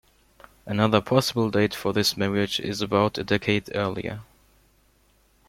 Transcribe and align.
Another 0.65 0.99
possible 0.99 1.51
date 1.51 1.75
for 1.75 1.93
this 1.93 2.17
marriage 2.17 2.59
is 2.59 2.81
about 2.81 3.19
a 3.19 3.23
decade 3.23 3.69
earlier. 3.75 4.21